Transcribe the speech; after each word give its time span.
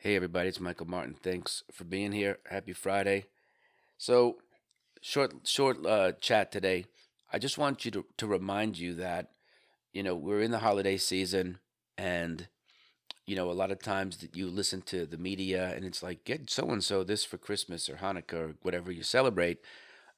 Hey 0.00 0.14
everybody, 0.14 0.48
it's 0.48 0.60
Michael 0.60 0.86
Martin. 0.86 1.16
Thanks 1.20 1.64
for 1.72 1.82
being 1.82 2.12
here. 2.12 2.38
Happy 2.48 2.72
Friday. 2.72 3.26
So, 3.96 4.36
short 5.00 5.34
short 5.42 5.84
uh, 5.84 6.12
chat 6.20 6.52
today. 6.52 6.84
I 7.32 7.40
just 7.40 7.58
want 7.58 7.84
you 7.84 7.90
to 7.90 8.04
to 8.18 8.28
remind 8.28 8.78
you 8.78 8.94
that 8.94 9.32
you 9.92 10.04
know 10.04 10.14
we're 10.14 10.40
in 10.40 10.52
the 10.52 10.60
holiday 10.60 10.98
season, 10.98 11.58
and 11.96 12.46
you 13.26 13.34
know 13.34 13.50
a 13.50 13.58
lot 13.58 13.72
of 13.72 13.82
times 13.82 14.18
that 14.18 14.36
you 14.36 14.46
listen 14.46 14.82
to 14.82 15.04
the 15.04 15.18
media, 15.18 15.72
and 15.74 15.84
it's 15.84 16.00
like 16.00 16.22
get 16.22 16.48
so 16.48 16.70
and 16.70 16.84
so 16.84 17.02
this 17.02 17.24
for 17.24 17.36
Christmas 17.36 17.88
or 17.88 17.96
Hanukkah 17.96 18.34
or 18.34 18.54
whatever 18.62 18.92
you 18.92 19.02
celebrate, 19.02 19.58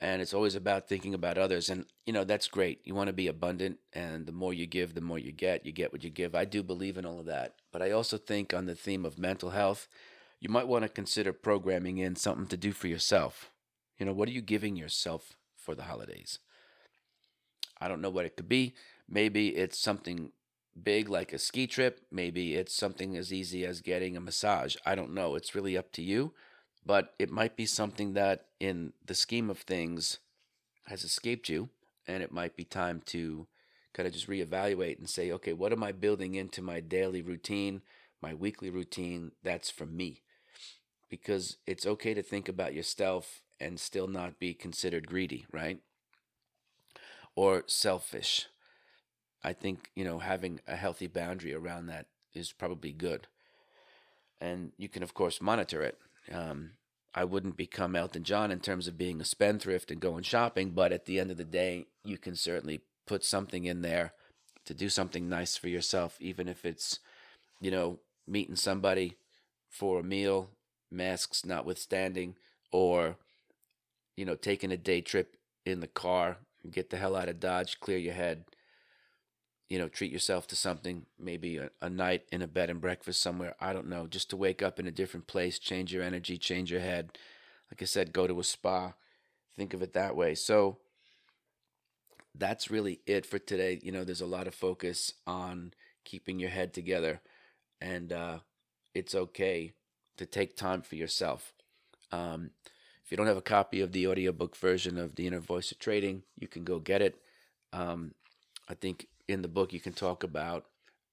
and 0.00 0.20
it's 0.20 0.34
always 0.34 0.54
about 0.54 0.88
thinking 0.88 1.14
about 1.14 1.38
others, 1.38 1.68
and 1.68 1.86
you 2.06 2.12
know 2.12 2.24
that's 2.24 2.48
great. 2.48 2.80
You 2.84 2.94
want 2.94 3.08
to 3.08 3.12
be 3.12 3.28
abundant, 3.28 3.78
and 3.92 4.26
the 4.26 4.32
more 4.32 4.52
you 4.52 4.66
give, 4.66 4.94
the 4.94 5.00
more 5.00 5.18
you 5.18 5.32
get. 5.32 5.64
You 5.64 5.72
get 5.72 5.92
what 5.92 6.04
you 6.04 6.10
give. 6.10 6.34
I 6.34 6.44
do 6.44 6.62
believe 6.62 6.98
in 6.98 7.06
all 7.06 7.20
of 7.20 7.26
that, 7.26 7.54
but 7.72 7.82
I 7.82 7.90
also 7.90 8.18
think 8.18 8.52
on 8.52 8.66
the 8.66 8.74
theme 8.74 9.04
of 9.04 9.18
mental 9.18 9.50
health, 9.50 9.88
you 10.40 10.48
might 10.48 10.68
want 10.68 10.82
to 10.82 10.88
consider 10.88 11.32
programming 11.32 11.98
in 11.98 12.16
something 12.16 12.46
to 12.48 12.56
do 12.56 12.72
for 12.72 12.88
yourself. 12.88 13.50
You 13.98 14.06
know, 14.06 14.12
what 14.12 14.28
are 14.28 14.32
you 14.32 14.42
giving 14.42 14.76
yourself 14.76 15.36
for 15.56 15.74
the 15.74 15.84
holidays? 15.84 16.38
I 17.80 17.88
don't 17.88 18.00
know 18.00 18.10
what 18.10 18.26
it 18.26 18.36
could 18.36 18.48
be. 18.48 18.74
Maybe 19.08 19.48
it's 19.48 19.78
something 19.78 20.32
big 20.82 21.08
like 21.08 21.32
a 21.32 21.38
ski 21.38 21.66
trip. 21.66 22.00
Maybe 22.10 22.54
it's 22.54 22.74
something 22.74 23.16
as 23.16 23.32
easy 23.32 23.64
as 23.64 23.80
getting 23.80 24.16
a 24.16 24.20
massage. 24.20 24.76
I 24.84 24.94
don't 24.94 25.14
know. 25.14 25.34
It's 25.34 25.54
really 25.54 25.76
up 25.76 25.92
to 25.92 26.02
you. 26.02 26.32
But 26.86 27.14
it 27.18 27.30
might 27.30 27.56
be 27.56 27.66
something 27.66 28.12
that, 28.14 28.46
in 28.60 28.92
the 29.04 29.14
scheme 29.14 29.48
of 29.48 29.58
things, 29.58 30.18
has 30.86 31.02
escaped 31.02 31.48
you. 31.48 31.70
And 32.06 32.22
it 32.22 32.32
might 32.32 32.56
be 32.56 32.64
time 32.64 33.00
to 33.06 33.46
kind 33.94 34.06
of 34.06 34.12
just 34.12 34.28
reevaluate 34.28 34.98
and 34.98 35.08
say, 35.08 35.30
okay, 35.32 35.54
what 35.54 35.72
am 35.72 35.82
I 35.82 35.92
building 35.92 36.34
into 36.34 36.60
my 36.60 36.80
daily 36.80 37.22
routine, 37.22 37.80
my 38.20 38.34
weekly 38.34 38.68
routine 38.68 39.32
that's 39.42 39.70
for 39.70 39.86
me? 39.86 40.20
Because 41.08 41.56
it's 41.66 41.86
okay 41.86 42.12
to 42.12 42.22
think 42.22 42.48
about 42.48 42.74
yourself 42.74 43.40
and 43.58 43.80
still 43.80 44.08
not 44.08 44.38
be 44.38 44.52
considered 44.52 45.06
greedy, 45.06 45.46
right? 45.50 45.78
Or 47.34 47.62
selfish. 47.66 48.48
I 49.42 49.52
think, 49.52 49.90
you 49.94 50.04
know, 50.04 50.18
having 50.18 50.60
a 50.66 50.76
healthy 50.76 51.06
boundary 51.06 51.54
around 51.54 51.86
that 51.86 52.06
is 52.34 52.52
probably 52.52 52.92
good. 52.92 53.28
And 54.40 54.72
you 54.76 54.88
can, 54.88 55.02
of 55.02 55.14
course, 55.14 55.40
monitor 55.40 55.82
it. 55.82 55.98
Um, 56.32 56.72
I 57.14 57.24
wouldn't 57.24 57.56
become 57.56 57.94
Elton 57.94 58.24
John 58.24 58.50
in 58.50 58.60
terms 58.60 58.88
of 58.88 58.98
being 58.98 59.20
a 59.20 59.24
spendthrift 59.24 59.90
and 59.90 60.00
going 60.00 60.24
shopping, 60.24 60.70
but 60.70 60.92
at 60.92 61.06
the 61.06 61.20
end 61.20 61.30
of 61.30 61.36
the 61.36 61.44
day, 61.44 61.86
you 62.04 62.18
can 62.18 62.34
certainly 62.34 62.80
put 63.06 63.24
something 63.24 63.64
in 63.64 63.82
there 63.82 64.12
to 64.66 64.74
do 64.74 64.88
something 64.88 65.28
nice 65.28 65.56
for 65.56 65.68
yourself, 65.68 66.16
even 66.20 66.48
if 66.48 66.64
it's, 66.64 66.98
you 67.60 67.70
know, 67.70 68.00
meeting 68.26 68.56
somebody 68.56 69.16
for 69.68 70.00
a 70.00 70.04
meal, 70.04 70.50
masks 70.90 71.44
notwithstanding, 71.44 72.34
or, 72.72 73.16
you 74.16 74.24
know, 74.24 74.34
taking 74.34 74.72
a 74.72 74.76
day 74.76 75.00
trip 75.00 75.36
in 75.64 75.80
the 75.80 75.86
car, 75.86 76.38
get 76.70 76.90
the 76.90 76.96
hell 76.96 77.14
out 77.14 77.28
of 77.28 77.38
Dodge, 77.38 77.78
clear 77.78 77.98
your 77.98 78.14
head, 78.14 78.44
you 79.68 79.78
know, 79.78 79.88
treat 79.88 80.12
yourself 80.12 80.46
to 80.48 80.56
something, 80.56 81.06
maybe 81.18 81.56
a, 81.56 81.70
a 81.80 81.88
night 81.88 82.24
in 82.30 82.42
a 82.42 82.46
bed 82.46 82.70
and 82.70 82.80
breakfast 82.80 83.22
somewhere. 83.22 83.54
I 83.60 83.72
don't 83.72 83.88
know, 83.88 84.06
just 84.06 84.30
to 84.30 84.36
wake 84.36 84.62
up 84.62 84.78
in 84.78 84.86
a 84.86 84.92
different 84.92 85.26
place, 85.26 85.58
change 85.58 85.92
your 85.92 86.02
energy, 86.02 86.36
change 86.38 86.70
your 86.70 86.80
head. 86.80 87.18
Like 87.70 87.82
I 87.82 87.86
said, 87.86 88.12
go 88.12 88.26
to 88.26 88.40
a 88.40 88.44
spa. 88.44 88.92
Think 89.56 89.72
of 89.72 89.82
it 89.82 89.92
that 89.94 90.16
way. 90.16 90.34
So 90.34 90.78
that's 92.34 92.70
really 92.70 93.00
it 93.06 93.24
for 93.24 93.38
today. 93.38 93.80
You 93.82 93.92
know, 93.92 94.04
there's 94.04 94.20
a 94.20 94.26
lot 94.26 94.46
of 94.46 94.54
focus 94.54 95.12
on 95.26 95.72
keeping 96.04 96.38
your 96.38 96.50
head 96.50 96.74
together, 96.74 97.20
and 97.80 98.12
uh, 98.12 98.38
it's 98.94 99.14
okay 99.14 99.72
to 100.16 100.26
take 100.26 100.56
time 100.56 100.82
for 100.82 100.96
yourself. 100.96 101.52
Um, 102.12 102.50
if 103.04 103.10
you 103.10 103.16
don't 103.16 103.26
have 103.26 103.36
a 103.36 103.42
copy 103.42 103.80
of 103.80 103.92
the 103.92 104.06
audiobook 104.06 104.56
version 104.56 104.98
of 104.98 105.14
The 105.14 105.26
Inner 105.26 105.40
Voice 105.40 105.70
of 105.72 105.78
Trading, 105.78 106.22
you 106.38 106.48
can 106.48 106.64
go 106.64 106.78
get 106.78 107.02
it. 107.02 107.16
Um, 107.72 108.14
I 108.68 108.74
think 108.74 109.08
in 109.28 109.42
the 109.42 109.48
book 109.48 109.72
you 109.72 109.80
can 109.80 109.92
talk 109.92 110.22
about 110.22 110.66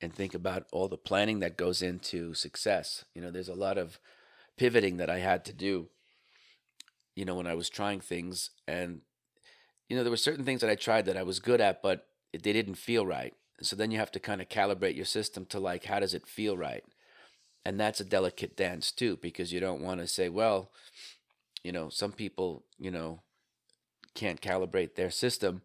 and 0.00 0.12
think 0.12 0.34
about 0.34 0.66
all 0.72 0.88
the 0.88 0.96
planning 0.96 1.40
that 1.40 1.56
goes 1.56 1.82
into 1.82 2.34
success. 2.34 3.04
You 3.14 3.22
know, 3.22 3.30
there's 3.30 3.48
a 3.48 3.54
lot 3.54 3.78
of 3.78 3.98
pivoting 4.56 4.98
that 4.98 5.10
I 5.10 5.18
had 5.18 5.44
to 5.46 5.52
do, 5.52 5.88
you 7.14 7.24
know, 7.24 7.34
when 7.34 7.46
I 7.46 7.54
was 7.54 7.70
trying 7.70 8.00
things. 8.00 8.50
And, 8.68 9.00
you 9.88 9.96
know, 9.96 10.02
there 10.02 10.10
were 10.10 10.16
certain 10.16 10.44
things 10.44 10.60
that 10.60 10.70
I 10.70 10.74
tried 10.74 11.06
that 11.06 11.16
I 11.16 11.22
was 11.22 11.38
good 11.38 11.60
at, 11.60 11.82
but 11.82 12.06
they 12.32 12.52
didn't 12.52 12.74
feel 12.74 13.06
right. 13.06 13.34
So 13.62 13.76
then 13.76 13.90
you 13.90 13.98
have 13.98 14.12
to 14.12 14.20
kind 14.20 14.42
of 14.42 14.48
calibrate 14.48 14.96
your 14.96 15.04
system 15.04 15.46
to 15.46 15.60
like, 15.60 15.84
how 15.84 16.00
does 16.00 16.12
it 16.12 16.26
feel 16.26 16.56
right? 16.56 16.84
And 17.64 17.80
that's 17.80 18.00
a 18.00 18.04
delicate 18.04 18.56
dance 18.56 18.92
too, 18.92 19.16
because 19.22 19.52
you 19.52 19.60
don't 19.60 19.80
want 19.80 20.00
to 20.00 20.06
say, 20.06 20.28
well, 20.28 20.70
you 21.62 21.72
know, 21.72 21.88
some 21.88 22.12
people, 22.12 22.64
you 22.78 22.90
know, 22.90 23.22
can't 24.14 24.40
calibrate 24.40 24.96
their 24.96 25.10
system 25.10 25.62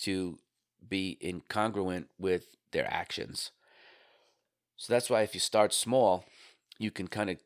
to 0.00 0.38
be 0.88 1.18
incongruent 1.22 2.06
with 2.18 2.56
their 2.72 2.92
actions. 2.92 3.52
So 4.76 4.92
that's 4.92 5.10
why 5.10 5.22
if 5.22 5.34
you 5.34 5.40
start 5.40 5.72
small, 5.72 6.24
you 6.78 6.90
can 6.90 7.08
kind 7.08 7.30
of 7.30 7.38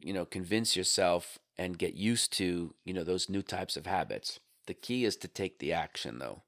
you 0.00 0.12
know 0.12 0.24
convince 0.24 0.76
yourself 0.76 1.38
and 1.58 1.78
get 1.78 1.94
used 1.94 2.32
to 2.34 2.74
you 2.84 2.92
know 2.94 3.04
those 3.04 3.28
new 3.28 3.42
types 3.42 3.76
of 3.76 3.86
habits. 3.86 4.40
The 4.66 4.74
key 4.74 5.04
is 5.04 5.16
to 5.18 5.28
take 5.28 5.58
the 5.58 5.72
action 5.72 6.18
though. 6.18 6.42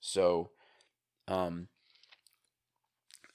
So 0.00 0.50
um 1.28 1.68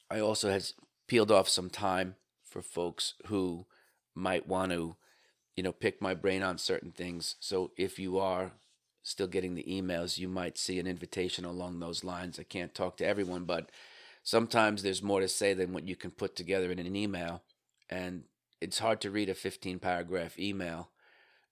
I 0.09 0.19
also 0.19 0.49
has 0.49 0.73
peeled 1.07 1.31
off 1.31 1.47
some 1.49 1.69
time 1.69 2.15
for 2.43 2.61
folks 2.61 3.13
who 3.27 3.65
might 4.15 4.47
want 4.47 4.71
to 4.71 4.95
you 5.55 5.63
know 5.63 5.71
pick 5.73 6.01
my 6.01 6.13
brain 6.13 6.43
on 6.43 6.57
certain 6.57 6.91
things. 6.91 7.35
So 7.39 7.71
if 7.77 7.99
you 7.99 8.17
are 8.19 8.53
still 9.05 9.27
getting 9.27 9.53
the 9.53 9.63
emails, 9.63 10.17
you 10.17 10.27
might 10.27 10.57
see 10.57 10.79
an 10.79 10.87
invitation 10.87 11.45
along 11.45 11.79
those 11.79 12.03
lines. 12.03 12.39
I 12.39 12.43
can't 12.43 12.73
talk 12.73 12.97
to 12.97 13.05
everyone, 13.05 13.45
but 13.45 13.69
sometimes 14.23 14.81
there's 14.81 15.03
more 15.03 15.19
to 15.19 15.27
say 15.27 15.53
than 15.53 15.73
what 15.73 15.87
you 15.87 15.95
can 15.95 16.09
put 16.09 16.35
together 16.35 16.71
in 16.71 16.79
an 16.79 16.95
email. 16.95 17.43
And 17.87 18.23
it's 18.59 18.79
hard 18.79 18.99
to 19.01 19.11
read 19.11 19.29
a 19.29 19.35
15 19.35 19.77
paragraph 19.77 20.39
email, 20.39 20.89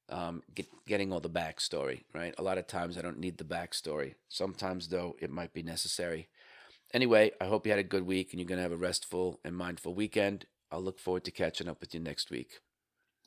um, 0.09 0.41
get, 0.55 0.65
getting 0.87 1.13
all 1.13 1.19
the 1.19 1.29
backstory, 1.29 2.01
right? 2.11 2.33
A 2.39 2.43
lot 2.43 2.57
of 2.57 2.65
times 2.65 2.97
I 2.97 3.03
don't 3.03 3.19
need 3.19 3.37
the 3.37 3.43
backstory. 3.43 4.15
Sometimes, 4.29 4.87
though, 4.87 5.15
it 5.19 5.29
might 5.29 5.53
be 5.53 5.61
necessary. 5.61 6.29
Anyway, 6.91 7.31
I 7.39 7.45
hope 7.45 7.67
you 7.67 7.71
had 7.71 7.79
a 7.79 7.83
good 7.83 8.07
week 8.07 8.31
and 8.31 8.39
you're 8.39 8.47
going 8.47 8.57
to 8.57 8.63
have 8.63 8.71
a 8.71 8.77
restful 8.77 9.39
and 9.45 9.55
mindful 9.55 9.93
weekend. 9.93 10.47
I'll 10.71 10.81
look 10.81 10.99
forward 10.99 11.23
to 11.25 11.31
catching 11.31 11.69
up 11.69 11.81
with 11.81 11.93
you 11.93 11.99
next 11.99 12.31
week. 12.31 12.61